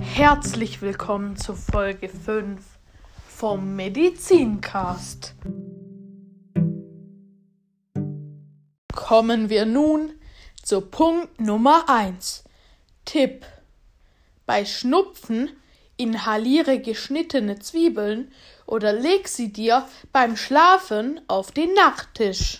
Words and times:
Herzlich 0.00 0.80
willkommen 0.80 1.36
zu 1.36 1.54
Folge 1.54 2.08
5 2.08 2.60
vom 3.26 3.74
Medizincast. 3.76 5.34
Kommen 8.94 9.50
wir 9.50 9.66
nun 9.66 10.12
zu 10.62 10.82
Punkt 10.82 11.40
Nummer 11.40 11.88
1. 11.88 12.44
Tipp. 13.04 13.44
Bei 14.46 14.64
Schnupfen 14.64 15.50
inhaliere 15.96 16.80
geschnittene 16.80 17.58
Zwiebeln 17.58 18.32
oder 18.66 18.92
leg 18.92 19.28
sie 19.28 19.52
dir 19.52 19.86
beim 20.12 20.36
Schlafen 20.36 21.20
auf 21.26 21.50
den 21.50 21.74
Nachttisch. 21.74 22.58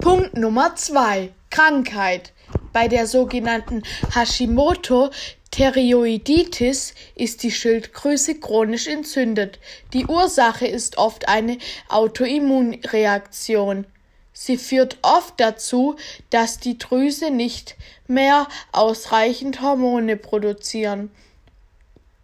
Punkt 0.00 0.36
Nummer 0.36 0.76
2. 0.76 1.32
Krankheit. 1.50 2.32
Bei 2.72 2.88
der 2.88 3.06
sogenannten 3.06 3.82
Hashimoto 4.14 5.10
Thyreoiditis 5.54 6.94
ist 7.14 7.44
die 7.44 7.52
Schilddrüse 7.52 8.40
chronisch 8.40 8.88
entzündet. 8.88 9.60
Die 9.92 10.04
Ursache 10.04 10.66
ist 10.66 10.98
oft 10.98 11.28
eine 11.28 11.58
Autoimmunreaktion. 11.88 13.86
Sie 14.32 14.56
führt 14.56 14.98
oft 15.02 15.38
dazu, 15.38 15.94
dass 16.30 16.58
die 16.58 16.76
Drüse 16.76 17.30
nicht 17.30 17.76
mehr 18.08 18.48
ausreichend 18.72 19.62
Hormone 19.62 20.16
produzieren. 20.16 21.12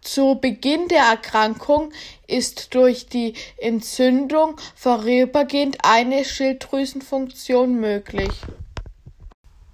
Zu 0.01 0.35
Beginn 0.35 0.89
der 0.89 1.03
Erkrankung 1.03 1.93
ist 2.27 2.75
durch 2.75 3.05
die 3.05 3.35
Entzündung 3.55 4.57
vorübergehend 4.75 5.77
eine 5.83 6.25
Schilddrüsenfunktion 6.25 7.79
möglich. 7.79 8.31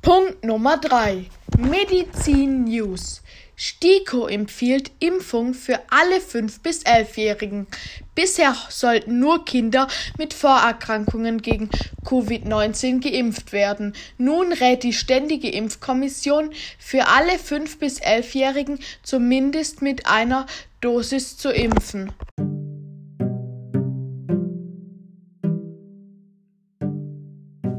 Punkt 0.03 0.43
Nummer 0.43 0.77
3. 0.77 1.25
Medizin 1.57 2.65
News. 2.65 3.23
STIKO 3.55 4.27
empfiehlt 4.27 4.91
Impfung 4.99 5.55
für 5.55 5.79
alle 5.89 6.17
5- 6.17 6.61
bis 6.61 6.85
11-Jährigen. 6.85 7.65
Bisher 8.13 8.55
sollten 8.69 9.19
nur 9.19 9.43
Kinder 9.43 9.87
mit 10.19 10.35
Vorerkrankungen 10.35 11.41
gegen 11.41 11.71
Covid-19 12.05 13.01
geimpft 13.01 13.53
werden. 13.53 13.93
Nun 14.19 14.53
rät 14.53 14.83
die 14.83 14.93
Ständige 14.93 15.49
Impfkommission 15.49 16.51
für 16.77 17.07
alle 17.07 17.33
5- 17.33 17.79
bis 17.79 18.03
11-Jährigen 18.03 18.77
zumindest 19.01 19.81
mit 19.81 20.05
einer 20.05 20.45
Dosis 20.81 21.37
zu 21.37 21.49
impfen. 21.49 22.13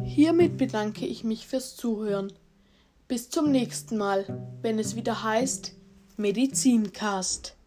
Hiermit 0.03 0.57
bedanke 0.57 1.07
ich 1.07 1.23
mich 1.23 1.47
fürs 1.47 1.77
Zuhören. 1.77 2.33
Bis 3.09 3.31
zum 3.31 3.51
nächsten 3.51 3.97
Mal, 3.97 4.27
wenn 4.61 4.79
es 4.79 4.95
wieder 4.95 5.23
heißt 5.23 5.73
Medizincast. 6.19 7.58